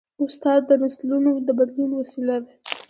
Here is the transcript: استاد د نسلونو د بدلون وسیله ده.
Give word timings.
استاد 0.23 0.61
د 0.69 0.71
نسلونو 0.83 1.31
د 1.47 1.49
بدلون 1.57 1.91
وسیله 1.99 2.35
ده. 2.43 2.51